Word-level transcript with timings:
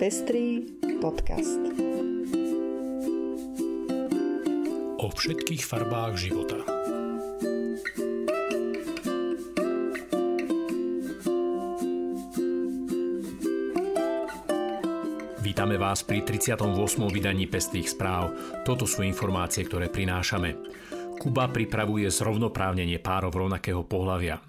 Pestrý 0.00 0.64
podcast. 0.96 1.60
O 4.96 5.12
všetkých 5.12 5.60
farbách 5.60 6.16
života. 6.16 6.56
Vítame 15.44 15.76
vás 15.76 16.00
pri 16.00 16.24
38. 16.24 16.64
vydaní 17.12 17.44
Pestrých 17.44 17.92
správ. 17.92 18.32
Toto 18.64 18.88
sú 18.88 19.04
informácie, 19.04 19.68
ktoré 19.68 19.92
prinášame. 19.92 20.56
Kuba 21.20 21.52
pripravuje 21.52 22.08
zrovnoprávnenie 22.08 22.96
párov 23.04 23.36
rovnakého 23.36 23.84
pohľavia. 23.84 24.40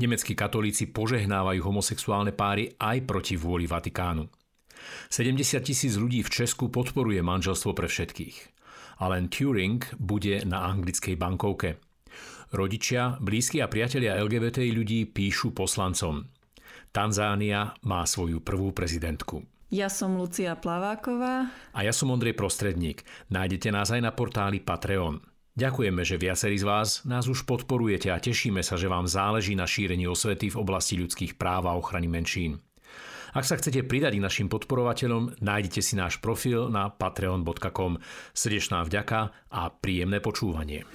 Nemeckí 0.00 0.32
katolíci 0.32 0.88
požehnávajú 0.88 1.60
homosexuálne 1.60 2.32
páry 2.32 2.72
aj 2.80 3.04
proti 3.04 3.36
vôli 3.36 3.68
Vatikánu. 3.68 4.43
70 5.10 5.60
tisíc 5.64 5.94
ľudí 5.94 6.24
v 6.24 6.32
Česku 6.32 6.72
podporuje 6.72 7.20
manželstvo 7.22 7.72
pre 7.72 7.86
všetkých. 7.90 8.36
Alan 9.02 9.26
Turing 9.26 9.82
bude 9.98 10.46
na 10.46 10.70
anglickej 10.70 11.18
bankovke. 11.18 11.82
Rodičia, 12.54 13.18
blízki 13.18 13.58
a 13.58 13.66
priatelia 13.66 14.14
LGBT 14.22 14.62
ľudí 14.70 15.10
píšu 15.10 15.50
poslancom. 15.50 16.30
Tanzánia 16.94 17.74
má 17.82 18.06
svoju 18.06 18.38
prvú 18.38 18.70
prezidentku. 18.70 19.42
Ja 19.74 19.90
som 19.90 20.14
Lucia 20.14 20.54
Plaváková. 20.54 21.50
A 21.74 21.78
ja 21.82 21.90
som 21.90 22.14
Ondrej 22.14 22.38
Prostredník. 22.38 23.02
Nájdete 23.34 23.74
nás 23.74 23.90
aj 23.90 24.06
na 24.06 24.14
portáli 24.14 24.62
Patreon. 24.62 25.18
Ďakujeme, 25.58 26.02
že 26.06 26.18
viacerí 26.18 26.58
z 26.58 26.66
vás 26.66 27.02
nás 27.02 27.26
už 27.26 27.42
podporujete 27.42 28.10
a 28.10 28.22
tešíme 28.22 28.62
sa, 28.62 28.78
že 28.78 28.86
vám 28.86 29.10
záleží 29.10 29.58
na 29.58 29.66
šírení 29.66 30.06
osvety 30.06 30.50
v 30.50 30.58
oblasti 30.62 30.94
ľudských 30.98 31.34
práv 31.34 31.66
a 31.66 31.74
ochrany 31.74 32.06
menšín. 32.06 32.62
Ak 33.34 33.42
sa 33.42 33.58
chcete 33.58 33.82
pridať 33.82 34.14
k 34.14 34.22
našim 34.22 34.46
podporovateľom, 34.46 35.42
nájdete 35.42 35.82
si 35.82 35.98
náš 35.98 36.22
profil 36.22 36.70
na 36.70 36.86
patreon.com. 36.86 37.98
Srdečná 38.30 38.86
vďaka 38.86 39.34
a 39.50 39.74
príjemné 39.74 40.22
počúvanie. 40.22 40.86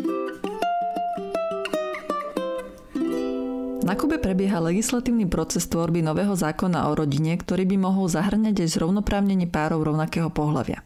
Na 3.84 3.98
Kube 4.00 4.24
prebieha 4.24 4.64
legislatívny 4.64 5.28
proces 5.28 5.68
tvorby 5.68 6.00
nového 6.00 6.32
zákona 6.32 6.88
o 6.88 6.96
rodine, 6.96 7.36
ktorý 7.36 7.68
by 7.68 7.78
mohol 7.92 8.08
zahrňať 8.08 8.64
aj 8.64 8.70
zrovnoprávnenie 8.72 9.52
párov 9.52 9.84
rovnakého 9.84 10.32
pohľavia. 10.32 10.80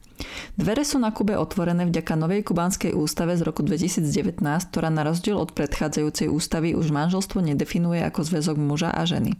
Dvere 0.57 0.81
sú 0.81 0.97
na 0.97 1.13
Kube 1.13 1.37
otvorené 1.37 1.85
vďaka 1.85 2.17
novej 2.17 2.49
kubanskej 2.49 2.97
ústave 2.97 3.37
z 3.37 3.45
roku 3.45 3.61
2019, 3.61 4.41
ktorá 4.41 4.89
na 4.89 5.05
rozdiel 5.05 5.37
od 5.37 5.53
predchádzajúcej 5.53 6.33
ústavy 6.33 6.73
už 6.73 6.89
manželstvo 6.89 7.45
nedefinuje 7.45 8.01
ako 8.01 8.25
zväzok 8.25 8.57
muža 8.57 8.89
a 8.89 9.05
ženy. 9.05 9.37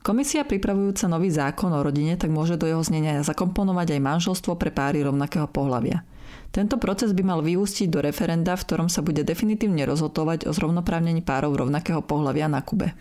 Komisia 0.00 0.48
pripravujúca 0.48 1.12
nový 1.12 1.28
zákon 1.28 1.68
o 1.76 1.84
rodine 1.84 2.16
tak 2.16 2.32
môže 2.32 2.56
do 2.56 2.64
jeho 2.64 2.80
znenia 2.80 3.20
zakomponovať 3.20 3.94
aj 3.94 4.00
manželstvo 4.00 4.56
pre 4.56 4.72
páry 4.72 5.04
rovnakého 5.04 5.44
pohľavia. 5.44 6.08
Tento 6.48 6.80
proces 6.80 7.12
by 7.12 7.20
mal 7.20 7.44
vyústiť 7.44 7.92
do 7.92 8.00
referenda, 8.00 8.56
v 8.56 8.64
ktorom 8.64 8.88
sa 8.88 9.04
bude 9.04 9.20
definitívne 9.20 9.84
rozhodovať 9.84 10.48
o 10.48 10.56
zrovnoprávnení 10.56 11.20
párov 11.20 11.52
rovnakého 11.52 12.00
pohľavia 12.00 12.48
na 12.48 12.64
Kube. 12.64 12.96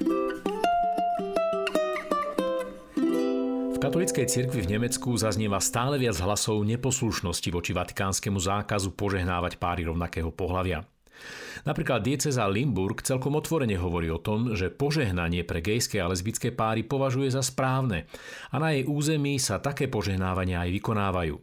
V 3.71 3.77
katolíckej 3.79 4.27
cirkvi 4.27 4.67
v 4.67 4.75
Nemecku 4.75 5.15
zaznieva 5.15 5.63
stále 5.63 5.95
viac 5.95 6.19
hlasov 6.19 6.67
neposlušnosti 6.67 7.47
voči 7.47 7.71
vatikánskemu 7.71 8.43
zákazu 8.43 8.91
požehnávať 8.91 9.55
páry 9.55 9.87
rovnakého 9.87 10.35
pohľavia. 10.35 10.83
Napríklad 11.67 12.05
dieceza 12.05 12.47
Limburg 12.47 13.03
celkom 13.03 13.35
otvorene 13.35 13.75
hovorí 13.75 14.07
o 14.07 14.21
tom, 14.21 14.55
že 14.55 14.71
požehnanie 14.71 15.43
pre 15.43 15.59
gejské 15.59 15.99
a 15.99 16.07
lesbické 16.07 16.55
páry 16.55 16.87
považuje 16.87 17.27
za 17.31 17.43
správne 17.43 18.07
a 18.53 18.55
na 18.57 18.71
jej 18.71 18.87
území 18.87 19.35
sa 19.37 19.59
také 19.59 19.91
požehnávania 19.91 20.63
aj 20.63 20.69
vykonávajú. 20.79 21.35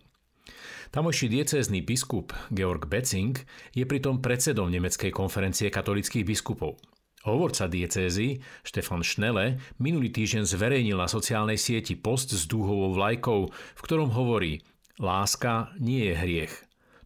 Tamojší 0.95 1.29
diecézny 1.29 1.85
biskup 1.85 2.33
Georg 2.49 2.89
Betzing 2.89 3.37
je 3.75 3.85
pritom 3.85 4.25
predsedom 4.25 4.71
Nemeckej 4.73 5.13
konferencie 5.13 5.69
katolických 5.69 6.25
biskupov. 6.25 6.79
Hovorca 7.27 7.67
diecézy 7.67 8.39
Štefan 8.63 9.03
Šnele 9.03 9.59
minulý 9.83 10.15
týždeň 10.15 10.47
zverejnil 10.47 10.95
na 10.95 11.11
sociálnej 11.11 11.59
sieti 11.59 11.99
post 11.99 12.31
s 12.33 12.47
dúhovou 12.47 12.95
vlajkou, 12.95 13.51
v 13.51 13.81
ktorom 13.83 14.15
hovorí 14.15 14.63
Láska 15.03 15.75
nie 15.83 16.07
je 16.07 16.15
hriech. 16.17 16.55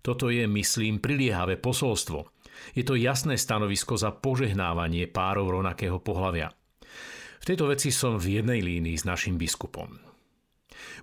Toto 0.04 0.28
je, 0.28 0.44
myslím, 0.44 1.00
priliehavé 1.00 1.56
posolstvo– 1.58 2.28
je 2.76 2.84
to 2.86 2.94
jasné 2.98 3.36
stanovisko 3.36 3.96
za 3.96 4.14
požehnávanie 4.14 5.08
párov 5.10 5.60
rovnakého 5.60 5.98
pohľavia. 5.98 6.52
V 7.40 7.44
tejto 7.48 7.72
veci 7.72 7.88
som 7.88 8.20
v 8.20 8.40
jednej 8.40 8.60
línii 8.60 9.00
s 9.00 9.08
našim 9.08 9.40
biskupom. 9.40 10.10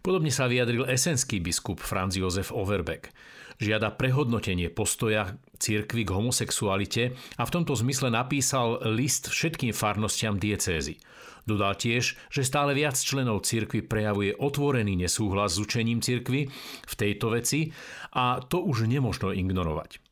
Podobne 0.02 0.30
sa 0.30 0.46
vyjadril 0.46 0.86
esenský 0.86 1.42
biskup 1.42 1.82
Franz 1.82 2.18
Josef 2.18 2.54
Overbeck. 2.54 3.10
Žiada 3.58 3.90
prehodnotenie 3.98 4.70
postoja 4.70 5.34
cirkvy 5.58 6.06
k 6.06 6.14
homosexualite 6.14 7.04
a 7.42 7.44
v 7.46 7.54
tomto 7.54 7.74
zmysle 7.74 8.14
napísal 8.14 8.78
list 8.94 9.34
všetkým 9.34 9.74
farnostiam 9.74 10.38
diecézy. 10.38 11.02
Dodal 11.48 11.80
tiež, 11.80 12.20
že 12.30 12.44
stále 12.46 12.78
viac 12.78 13.00
členov 13.00 13.48
cirkvy 13.48 13.82
prejavuje 13.82 14.36
otvorený 14.38 15.00
nesúhlas 15.00 15.58
s 15.58 15.64
učením 15.64 16.04
cirkvy 16.04 16.52
v 16.86 16.94
tejto 16.94 17.34
veci 17.34 17.74
a 18.14 18.44
to 18.46 18.62
už 18.62 18.86
nemožno 18.86 19.34
ignorovať. 19.34 20.07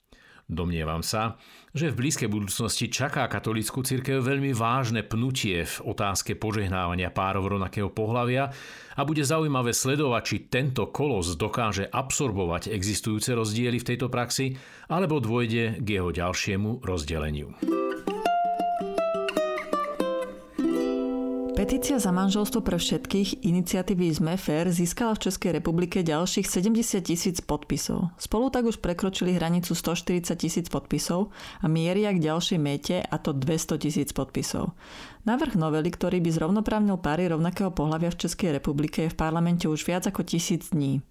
Domnievam 0.46 1.02
sa, 1.02 1.42
že 1.74 1.90
v 1.90 2.06
blízkej 2.06 2.30
budúcnosti 2.30 2.86
čaká 2.86 3.26
katolícku 3.26 3.82
církev 3.82 4.22
veľmi 4.22 4.54
vážne 4.54 5.02
pnutie 5.02 5.66
v 5.66 5.76
otázke 5.82 6.38
požehnávania 6.38 7.10
párov 7.10 7.58
rovnakého 7.58 7.90
pohľavia 7.90 8.54
a 8.94 9.02
bude 9.02 9.26
zaujímavé 9.26 9.74
sledovať, 9.74 10.22
či 10.22 10.38
tento 10.46 10.94
kolos 10.94 11.34
dokáže 11.34 11.90
absorbovať 11.90 12.70
existujúce 12.70 13.34
rozdiely 13.34 13.82
v 13.82 13.88
tejto 13.90 14.06
praxi, 14.06 14.54
alebo 14.86 15.18
dôjde 15.18 15.82
k 15.82 15.88
jeho 15.98 16.14
ďalšiemu 16.14 16.86
rozdeleniu. 16.86 17.58
Petícia 21.66 21.98
za 21.98 22.14
manželstvo 22.14 22.62
pre 22.62 22.78
všetkých 22.78 23.42
iniciatívy 23.42 24.14
ZME 24.14 24.38
FAIR 24.38 24.70
získala 24.70 25.18
v 25.18 25.26
Českej 25.26 25.50
republike 25.58 26.06
ďalších 26.06 26.46
70 26.46 27.02
tisíc 27.02 27.42
podpisov. 27.42 28.14
Spolu 28.22 28.54
tak 28.54 28.70
už 28.70 28.78
prekročili 28.86 29.34
hranicu 29.34 29.74
140 29.74 30.38
tisíc 30.38 30.70
podpisov 30.70 31.34
a 31.34 31.66
mieria 31.66 32.14
k 32.14 32.22
ďalšej 32.22 32.60
mete 32.62 33.02
a 33.02 33.18
to 33.18 33.34
200 33.34 33.82
tisíc 33.82 34.14
podpisov. 34.14 34.78
Návrh 35.26 35.58
novely, 35.58 35.90
ktorý 35.90 36.22
by 36.22 36.38
zrovnoprávnil 36.38 37.02
páry 37.02 37.34
rovnakého 37.34 37.74
pohľavia 37.74 38.14
v 38.14 38.30
Českej 38.30 38.62
republike 38.62 39.10
je 39.10 39.10
v 39.10 39.18
parlamente 39.18 39.66
už 39.66 39.90
viac 39.90 40.06
ako 40.06 40.22
tisíc 40.22 40.70
dní. 40.70 41.02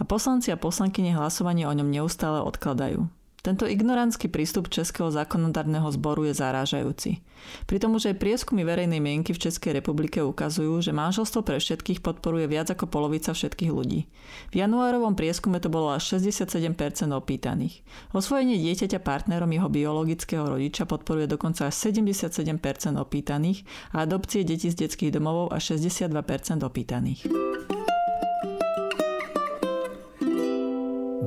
A 0.00 0.08
poslanci 0.08 0.48
a 0.48 0.56
poslankyne 0.56 1.12
hlasovanie 1.12 1.68
o 1.68 1.76
ňom 1.76 1.92
neustále 1.92 2.40
odkladajú. 2.40 3.12
Tento 3.42 3.66
ignorantský 3.66 4.30
prístup 4.30 4.70
Českého 4.70 5.10
zákonodárneho 5.10 5.90
zboru 5.90 6.30
je 6.30 6.34
zarážajúci. 6.38 7.26
Pri 7.66 7.82
tom 7.82 7.98
už 7.98 8.14
aj 8.14 8.22
prieskumy 8.22 8.62
verejnej 8.62 9.02
mienky 9.02 9.34
v 9.34 9.42
Českej 9.50 9.82
republike 9.82 10.22
ukazujú, 10.22 10.78
že 10.78 10.94
manželstvo 10.94 11.42
pre 11.42 11.58
všetkých 11.58 12.06
podporuje 12.06 12.46
viac 12.46 12.70
ako 12.70 12.86
polovica 12.86 13.34
všetkých 13.34 13.74
ľudí. 13.74 14.06
V 14.54 14.62
januárovom 14.62 15.18
prieskume 15.18 15.58
to 15.58 15.66
bolo 15.66 15.90
až 15.90 16.22
67% 16.22 16.70
opýtaných. 17.10 17.82
Osvojenie 18.14 18.62
dieťaťa 18.62 19.02
partnerom 19.02 19.50
jeho 19.50 19.66
biologického 19.66 20.46
rodiča 20.46 20.86
podporuje 20.86 21.26
dokonca 21.26 21.66
až 21.66 21.74
77% 21.90 22.62
opýtaných 22.94 23.66
a 23.90 24.06
adopcie 24.06 24.46
detí 24.46 24.70
z 24.70 24.86
detských 24.86 25.18
domovov 25.18 25.50
až 25.50 25.74
62% 25.74 26.14
opýtaných. 26.62 27.26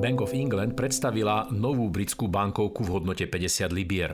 Bank 0.05 0.21
of 0.21 0.37
England 0.37 0.77
predstavila 0.77 1.49
novú 1.49 1.89
britskú 1.89 2.29
bankovku 2.29 2.85
v 2.85 2.93
hodnote 2.93 3.25
50 3.25 3.73
libier. 3.73 4.13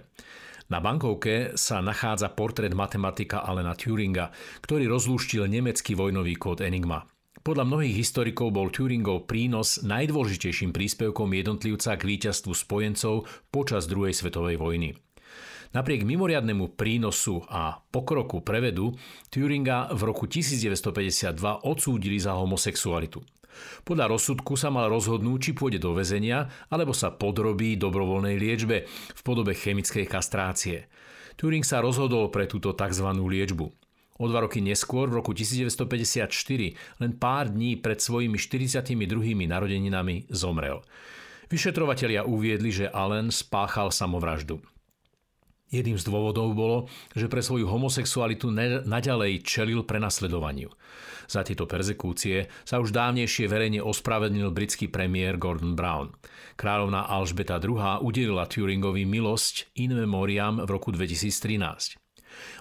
Na 0.72 0.80
bankovke 0.80 1.60
sa 1.60 1.84
nachádza 1.84 2.32
portrét 2.32 2.72
matematika 2.72 3.44
Alena 3.44 3.76
Turinga, 3.76 4.32
ktorý 4.64 4.88
rozlúštil 4.88 5.52
nemecký 5.52 6.00
vojnový 6.00 6.40
kód 6.40 6.64
Enigma. 6.64 7.04
Podľa 7.44 7.68
mnohých 7.68 8.08
historikov 8.08 8.56
bol 8.56 8.72
Turingov 8.72 9.28
prínos 9.28 9.84
najdôležitejším 9.84 10.72
príspevkom 10.72 11.28
jednotlivca 11.28 12.00
k 12.00 12.08
víťazstvu 12.08 12.56
spojencov 12.56 13.28
počas 13.52 13.84
druhej 13.92 14.16
svetovej 14.16 14.64
vojny. 14.64 14.96
Napriek 15.76 16.08
mimoriadnemu 16.08 16.72
prínosu 16.80 17.44
a 17.52 17.84
pokroku 17.92 18.40
prevedu 18.48 18.96
Turinga 19.28 19.92
v 19.92 20.08
roku 20.08 20.24
1952 20.24 21.36
odsúdili 21.68 22.16
za 22.16 22.40
homosexualitu. 22.40 23.41
Podľa 23.84 24.12
rozsudku 24.12 24.54
sa 24.60 24.70
mal 24.70 24.92
rozhodnúť, 24.92 25.40
či 25.40 25.52
pôjde 25.52 25.80
do 25.82 25.96
väzenia, 25.98 26.52
alebo 26.70 26.92
sa 26.96 27.14
podrobí 27.14 27.76
dobrovoľnej 27.76 28.36
liečbe 28.38 28.88
v 28.90 29.22
podobe 29.22 29.56
chemickej 29.58 30.06
kastrácie. 30.08 30.92
Turing 31.40 31.66
sa 31.66 31.82
rozhodol 31.82 32.30
pre 32.30 32.46
túto 32.46 32.76
tzv. 32.76 33.08
liečbu. 33.12 33.68
O 34.22 34.30
dva 34.30 34.46
roky 34.46 34.62
neskôr, 34.62 35.10
v 35.10 35.18
roku 35.18 35.34
1954, 35.34 36.30
len 37.02 37.12
pár 37.18 37.50
dní 37.50 37.82
pred 37.82 37.98
svojimi 37.98 38.38
42. 38.38 38.94
narodeninami 39.50 40.30
zomrel. 40.30 40.86
Vyšetrovatelia 41.50 42.24
uviedli, 42.24 42.70
že 42.70 42.94
Allen 42.94 43.34
spáchal 43.34 43.90
samovraždu. 43.90 44.62
Jedným 45.72 45.96
z 45.96 46.04
dôvodov 46.04 46.52
bolo, 46.52 46.92
že 47.16 47.32
pre 47.32 47.40
svoju 47.40 47.64
homosexualitu 47.64 48.52
naďalej 48.84 49.40
čelil 49.48 49.88
prenasledovaniu. 49.88 50.68
Za 51.32 51.48
tieto 51.48 51.64
perzekúcie 51.64 52.52
sa 52.68 52.84
už 52.84 52.92
dávnejšie 52.92 53.48
verejne 53.48 53.80
ospravedlnil 53.80 54.52
britský 54.52 54.92
premiér 54.92 55.40
Gordon 55.40 55.80
Brown. 55.80 56.12
Kráľovná 56.60 57.08
Alžbeta 57.08 57.56
II 57.64 58.04
udelila 58.04 58.52
Turingovi 58.52 59.08
milosť 59.08 59.72
in 59.80 59.96
memoriam 59.96 60.60
v 60.60 60.68
roku 60.68 60.92
2013. 60.92 61.96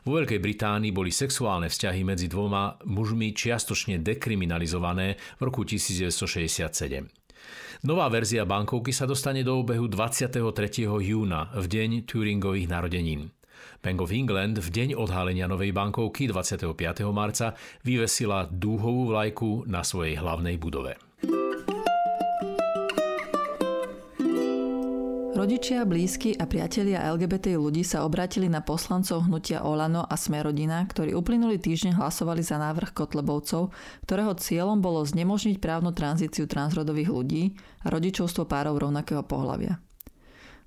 Vo 0.06 0.14
Veľkej 0.14 0.38
Británii 0.38 0.94
boli 0.94 1.10
sexuálne 1.10 1.66
vzťahy 1.66 2.06
medzi 2.06 2.30
dvoma 2.30 2.78
mužmi 2.86 3.34
čiastočne 3.34 3.98
dekriminalizované 3.98 5.18
v 5.18 5.42
roku 5.42 5.66
1967. 5.66 7.19
Nová 7.80 8.12
verzia 8.12 8.44
bankovky 8.44 8.92
sa 8.92 9.08
dostane 9.08 9.40
do 9.40 9.56
obehu 9.56 9.88
23. 9.88 10.36
júna, 10.84 11.48
v 11.56 11.64
deň 11.64 12.04
Turingových 12.04 12.68
narodenín. 12.68 13.32
Bank 13.80 14.04
of 14.04 14.12
England 14.12 14.60
v 14.60 14.68
deň 14.68 14.88
odhalenia 15.00 15.48
novej 15.48 15.72
bankovky 15.72 16.28
25. 16.28 16.76
marca 17.08 17.56
vyvesila 17.80 18.44
dúhovú 18.52 19.08
vlajku 19.16 19.64
na 19.64 19.80
svojej 19.80 20.20
hlavnej 20.20 20.60
budove. 20.60 21.09
Rodičia, 25.40 25.88
blízky 25.88 26.36
a 26.36 26.44
priatelia 26.44 27.08
LGBT 27.16 27.56
ľudí 27.56 27.80
sa 27.80 28.04
obrátili 28.04 28.44
na 28.52 28.60
poslancov 28.60 29.24
hnutia 29.24 29.64
Olano 29.64 30.04
a 30.04 30.12
Smerodina, 30.12 30.84
ktorí 30.84 31.16
uplynulý 31.16 31.56
týždeň 31.56 31.96
hlasovali 31.96 32.44
za 32.44 32.60
návrh 32.60 32.92
Kotlebovcov, 32.92 33.72
ktorého 34.04 34.36
cieľom 34.36 34.84
bolo 34.84 35.00
znemožniť 35.00 35.56
právnu 35.56 35.96
tranzíciu 35.96 36.44
transrodových 36.44 37.08
ľudí 37.08 37.56
a 37.56 37.88
rodičovstvo 37.88 38.44
párov 38.44 38.84
rovnakého 38.84 39.24
pohľavia. 39.24 39.80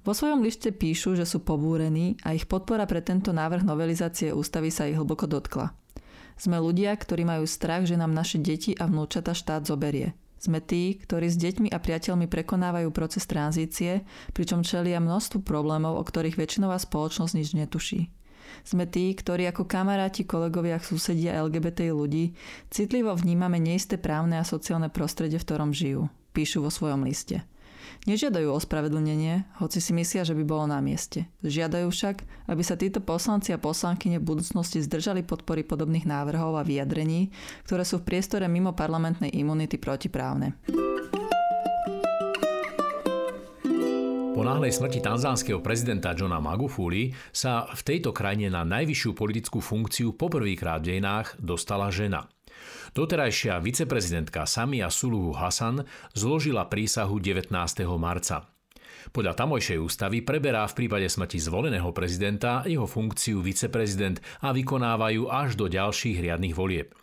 Vo 0.01 0.17
svojom 0.17 0.41
liste 0.41 0.73
píšu, 0.73 1.13
že 1.13 1.29
sú 1.29 1.45
pobúrení 1.45 2.17
a 2.25 2.33
ich 2.33 2.49
podpora 2.49 2.89
pre 2.89 3.05
tento 3.05 3.29
návrh 3.29 3.61
novelizácie 3.61 4.33
ústavy 4.33 4.73
sa 4.73 4.89
ich 4.89 4.97
hlboko 4.97 5.29
dotkla. 5.29 5.69
Sme 6.33 6.57
ľudia, 6.57 6.97
ktorí 6.97 7.29
majú 7.29 7.45
strach, 7.45 7.85
že 7.85 7.93
nám 7.93 8.09
naše 8.09 8.41
deti 8.41 8.73
a 8.73 8.89
vnúčata 8.89 9.37
štát 9.37 9.69
zoberie– 9.69 10.17
sme 10.43 10.59
tí, 10.59 10.99
ktorí 10.99 11.31
s 11.31 11.39
deťmi 11.39 11.71
a 11.71 11.79
priateľmi 11.79 12.27
prekonávajú 12.27 12.91
proces 12.91 13.23
tranzície, 13.23 14.03
pričom 14.35 14.59
čelia 14.59 14.99
množstvu 14.99 15.39
problémov, 15.39 15.95
o 15.95 16.03
ktorých 16.03 16.35
väčšinová 16.35 16.75
spoločnosť 16.83 17.33
nič 17.39 17.55
netuší. 17.55 18.11
Sme 18.67 18.83
tí, 18.83 19.15
ktorí 19.15 19.47
ako 19.47 19.63
kamaráti, 19.63 20.27
kolegovia, 20.27 20.83
susedia 20.83 21.39
LGBT 21.39 21.95
ľudí 21.95 22.35
citlivo 22.67 23.15
vnímame 23.15 23.55
neisté 23.55 23.95
právne 23.95 24.35
a 24.35 24.43
sociálne 24.43 24.91
prostredie, 24.91 25.39
v 25.39 25.47
ktorom 25.47 25.71
žijú, 25.71 26.11
píšu 26.35 26.59
vo 26.59 26.67
svojom 26.67 27.07
liste. 27.07 27.47
Nežiadajú 28.03 28.51
ospravedlnenie, 28.51 29.47
hoci 29.63 29.79
si 29.79 29.95
myslia, 29.95 30.27
že 30.27 30.35
by 30.35 30.43
bolo 30.43 30.65
na 30.67 30.83
mieste. 30.83 31.29
Žiadajú 31.41 31.87
však, 31.87 32.15
aby 32.51 32.63
sa 32.65 32.75
títo 32.75 32.99
poslanci 32.99 33.55
a 33.55 33.61
poslankyne 33.61 34.19
v 34.19 34.27
budúcnosti 34.35 34.83
zdržali 34.83 35.23
podpory 35.23 35.63
podobných 35.63 36.03
návrhov 36.03 36.59
a 36.59 36.67
vyjadrení, 36.67 37.31
ktoré 37.63 37.87
sú 37.87 38.03
v 38.03 38.07
priestore 38.13 38.45
mimo 38.51 38.75
parlamentnej 38.75 39.31
imunity 39.31 39.79
protiprávne. 39.79 40.57
Po 44.33 44.41
náhlej 44.41 44.73
smrti 44.73 44.99
tanzánskeho 44.99 45.61
prezidenta 45.61 46.11
Johna 46.17 46.41
Magufuli 46.41 47.13
sa 47.29 47.69
v 47.69 47.81
tejto 47.85 48.09
krajine 48.11 48.49
na 48.49 48.65
najvyššiu 48.65 49.13
politickú 49.13 49.61
funkciu 49.61 50.17
poprvýkrát 50.17 50.81
v 50.81 50.97
dejinách 50.97 51.37
dostala 51.37 51.93
žena. 51.93 52.25
Doterajšia 52.94 53.57
viceprezidentka 53.63 54.45
Samia 54.45 54.92
Suluhu 54.94 55.33
Hasan 55.33 55.83
zložila 56.13 56.69
prísahu 56.69 57.18
19. 57.18 57.50
marca. 57.98 58.50
Podľa 59.12 59.33
tamojšej 59.36 59.77
ústavy 59.83 60.24
preberá 60.24 60.63
v 60.69 60.86
prípade 60.86 61.10
smrti 61.12 61.42
zvoleného 61.42 61.92
prezidenta 61.92 62.63
jeho 62.63 62.88
funkciu 62.88 63.44
viceprezident 63.44 64.24
a 64.39 64.56
vykonávajú 64.56 65.27
až 65.27 65.60
do 65.60 65.68
ďalších 65.68 66.24
riadnych 66.24 66.56
volieb. 66.56 66.95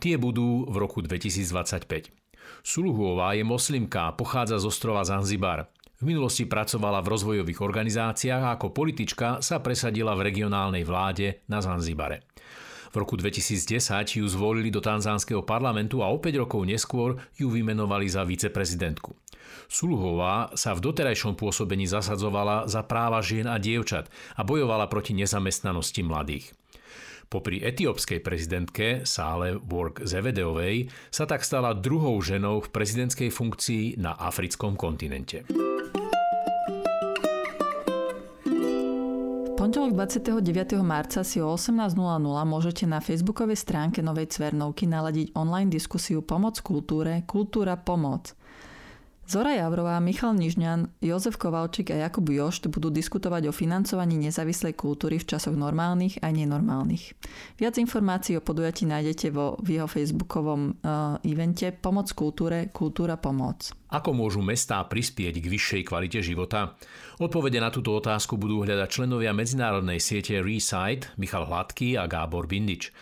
Tie 0.00 0.16
budú 0.16 0.64
v 0.68 0.76
roku 0.80 1.04
2025. 1.04 2.12
Suluhová 2.64 3.36
je 3.36 3.44
moslimka 3.44 4.08
a 4.08 4.14
pochádza 4.16 4.60
z 4.60 4.68
ostrova 4.68 5.04
Zanzibar. 5.04 5.68
V 6.00 6.12
minulosti 6.12 6.44
pracovala 6.44 7.00
v 7.00 7.10
rozvojových 7.16 7.60
organizáciách 7.64 8.42
a 8.44 8.52
ako 8.60 8.76
politička 8.76 9.40
sa 9.40 9.60
presadila 9.64 10.12
v 10.12 10.28
regionálnej 10.28 10.84
vláde 10.84 11.44
na 11.48 11.64
Zanzibare. 11.64 12.28
V 12.94 13.02
roku 13.02 13.18
2010 13.18 14.22
ju 14.22 14.26
zvolili 14.30 14.70
do 14.70 14.78
tanzánskeho 14.78 15.42
parlamentu 15.42 15.98
a 15.98 16.14
o 16.14 16.22
5 16.22 16.46
rokov 16.46 16.62
neskôr 16.62 17.18
ju 17.34 17.50
vymenovali 17.50 18.06
za 18.06 18.22
viceprezidentku. 18.22 19.18
Suluhová 19.66 20.54
sa 20.54 20.78
v 20.78 20.86
doterajšom 20.86 21.34
pôsobení 21.34 21.90
zasadzovala 21.90 22.70
za 22.70 22.86
práva 22.86 23.18
žien 23.18 23.50
a 23.50 23.58
dievčat 23.58 24.06
a 24.38 24.46
bojovala 24.46 24.86
proti 24.86 25.10
nezamestnanosti 25.18 26.06
mladých. 26.06 26.54
Popri 27.26 27.66
etiópskej 27.66 28.22
prezidentke 28.22 29.02
Sále 29.02 29.58
Work 29.58 30.06
Zevedeovej 30.06 30.86
sa 31.10 31.26
tak 31.26 31.42
stala 31.42 31.74
druhou 31.74 32.14
ženou 32.22 32.62
v 32.62 32.70
prezidentskej 32.70 33.34
funkcii 33.34 33.98
na 33.98 34.14
africkom 34.14 34.78
kontinente. 34.78 35.42
Pondelok 39.64 39.96
29. 39.96 40.84
marca 40.84 41.24
si 41.24 41.40
o 41.40 41.48
18.00 41.48 41.96
môžete 42.44 42.84
na 42.84 43.00
facebookovej 43.00 43.56
stránke 43.56 44.04
Novej 44.04 44.36
Cvernovky 44.36 44.84
naladiť 44.84 45.32
online 45.40 45.72
diskusiu 45.72 46.20
Pomoc 46.20 46.60
kultúre, 46.60 47.24
kultúra 47.24 47.72
pomoc. 47.80 48.36
Zora 49.24 49.56
Javrová, 49.56 49.96
Michal 50.04 50.36
Nižňan, 50.36 51.00
Jozef 51.00 51.40
Kovalčík 51.40 51.88
a 51.96 52.06
Jakub 52.06 52.28
Jošt 52.28 52.68
budú 52.68 52.92
diskutovať 52.92 53.48
o 53.48 53.56
financovaní 53.56 54.20
nezávislej 54.20 54.76
kultúry 54.76 55.16
v 55.16 55.24
časoch 55.24 55.56
normálnych 55.56 56.20
a 56.20 56.28
nenormálnych. 56.28 57.16
Viac 57.56 57.80
informácií 57.80 58.36
o 58.36 58.44
podujatí 58.44 58.84
nájdete 58.84 59.32
vo 59.32 59.56
v 59.64 59.80
jeho 59.80 59.88
facebookovom 59.88 60.76
uh, 60.76 61.16
evente 61.24 61.72
Pomoc 61.72 62.12
kultúre, 62.12 62.68
kultúra 62.68 63.16
pomoc. 63.16 63.72
Ako 63.88 64.12
môžu 64.12 64.44
mestá 64.44 64.84
prispieť 64.84 65.40
k 65.40 65.46
vyššej 65.48 65.82
kvalite 65.88 66.20
života? 66.20 66.76
Odpovede 67.16 67.64
na 67.64 67.72
túto 67.72 67.96
otázku 67.96 68.36
budú 68.36 68.60
hľadať 68.60 68.88
členovia 68.92 69.32
medzinárodnej 69.32 70.04
siete 70.04 70.36
Reside 70.44 71.08
Michal 71.16 71.48
Hladký 71.48 71.96
a 71.96 72.04
Gábor 72.04 72.44
Bindič. 72.44 72.92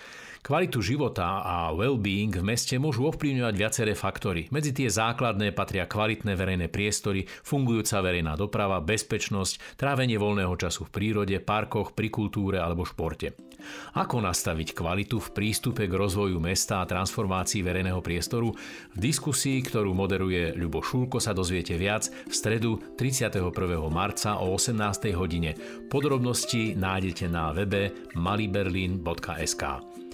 Kvalitu 0.43 0.83
života 0.83 1.39
a 1.47 1.71
well-being 1.71 2.35
v 2.35 2.43
meste 2.43 2.75
môžu 2.75 3.07
ovplyvňovať 3.15 3.55
viaceré 3.55 3.95
faktory. 3.95 4.51
Medzi 4.51 4.75
tie 4.75 4.91
základné 4.91 5.55
patria 5.55 5.87
kvalitné 5.87 6.35
verejné 6.35 6.67
priestory, 6.67 7.23
fungujúca 7.47 8.03
verejná 8.03 8.35
doprava, 8.35 8.83
bezpečnosť, 8.83 9.79
trávenie 9.79 10.19
voľného 10.19 10.51
času 10.59 10.91
v 10.91 10.99
prírode, 10.99 11.39
parkoch, 11.39 11.95
pri 11.95 12.11
kultúre 12.11 12.59
alebo 12.59 12.83
športe. 12.83 13.39
Ako 13.95 14.19
nastaviť 14.19 14.75
kvalitu 14.75 15.23
v 15.23 15.31
prístupe 15.31 15.87
k 15.87 15.95
rozvoju 15.95 16.43
mesta 16.43 16.83
a 16.83 16.91
transformácii 16.91 17.63
verejného 17.63 18.03
priestoru? 18.03 18.51
V 18.51 18.99
diskusii, 18.99 19.63
ktorú 19.63 19.95
moderuje 19.95 20.59
Ľubo 20.59 20.83
Šulko, 20.83 21.23
sa 21.23 21.31
dozviete 21.31 21.79
viac 21.79 22.11
v 22.11 22.35
stredu 22.35 22.83
31. 22.99 23.47
marca 23.95 24.43
o 24.43 24.59
18. 24.59 24.75
hodine. 25.15 25.55
Podrobnosti 25.87 26.75
nájdete 26.75 27.31
na 27.31 27.55
webe 27.55 28.11
maliberlin.sk. 28.19 30.02